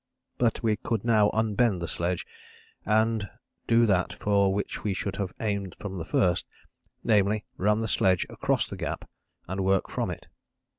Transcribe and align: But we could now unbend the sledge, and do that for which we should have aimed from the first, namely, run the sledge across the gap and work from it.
But 0.39 0.63
we 0.63 0.77
could 0.77 1.05
now 1.05 1.29
unbend 1.29 1.79
the 1.79 1.87
sledge, 1.87 2.25
and 2.87 3.29
do 3.67 3.85
that 3.85 4.13
for 4.13 4.51
which 4.51 4.83
we 4.83 4.95
should 4.95 5.17
have 5.17 5.31
aimed 5.39 5.75
from 5.79 5.99
the 5.99 6.05
first, 6.05 6.47
namely, 7.03 7.45
run 7.55 7.81
the 7.81 7.87
sledge 7.87 8.25
across 8.27 8.67
the 8.67 8.77
gap 8.77 9.07
and 9.47 9.63
work 9.63 9.91
from 9.91 10.09
it. 10.09 10.25